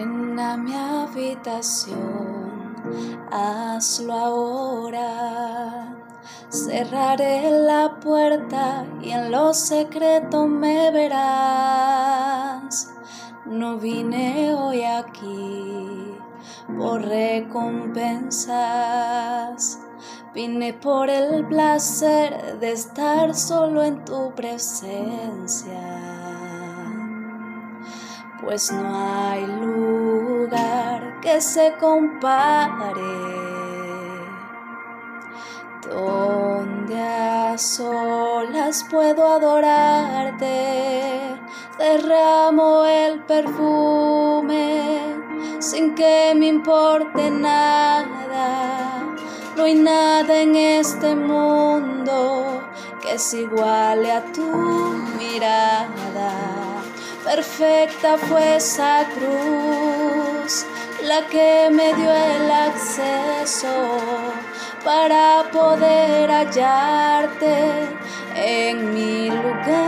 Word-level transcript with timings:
Ven 0.00 0.40
a 0.40 0.56
mi 0.56 0.72
habitación, 0.74 2.74
hazlo 3.30 4.14
ahora. 4.14 5.94
Cerraré 6.48 7.50
la 7.50 8.00
puerta 8.00 8.86
y 9.02 9.10
en 9.10 9.30
lo 9.30 9.52
secreto 9.52 10.46
me 10.46 10.90
verás. 10.90 12.90
No 13.44 13.76
vine 13.76 14.54
hoy 14.54 14.84
aquí 14.84 16.16
por 16.78 17.02
recompensas. 17.02 19.80
Vine 20.32 20.72
por 20.72 21.10
el 21.10 21.46
placer 21.46 22.58
de 22.58 22.72
estar 22.72 23.34
solo 23.34 23.82
en 23.82 24.02
tu 24.06 24.34
presencia 24.34 26.00
pues 28.42 28.72
no 28.72 28.96
hay 28.96 29.46
lugar 29.46 29.89
que 31.30 31.40
se 31.40 31.72
compare 31.78 33.16
donde 35.88 37.00
a 37.00 37.56
solas 37.56 38.84
puedo 38.90 39.24
adorarte, 39.28 40.48
derramo 41.78 42.84
el 42.84 43.20
perfume 43.20 44.98
sin 45.60 45.94
que 45.94 46.34
me 46.36 46.46
importe 46.48 47.30
nada. 47.30 48.48
No 49.56 49.62
hay 49.64 49.76
nada 49.76 50.40
en 50.40 50.56
este 50.56 51.14
mundo 51.14 52.60
que 53.00 53.16
se 53.20 53.42
iguale 53.42 54.10
a 54.10 54.24
tu 54.32 54.42
mirada 55.16 56.50
perfecta 57.24 58.18
fue 58.18 58.56
esa 58.56 59.06
cruz, 59.14 59.79
la 61.10 61.26
que 61.26 61.68
me 61.72 61.92
dio 61.94 62.12
el 62.12 62.48
acceso 62.68 63.74
para 64.84 65.50
poder 65.50 66.30
hallarte 66.30 67.56
en 68.36 68.94
mi 68.94 69.28
luz. 69.28 69.79